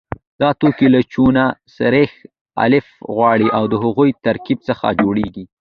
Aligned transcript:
دا 0.41 0.49
توکي 0.59 0.87
له 0.95 1.01
چونه، 1.13 1.43
سريښ، 1.75 2.11
الف 2.65 2.87
غوړي 3.15 3.47
او 3.57 3.63
د 3.71 3.73
هغوی 3.83 4.09
ترکیب 4.25 4.59
څخه 4.69 4.85
جوړیږي. 5.01 5.43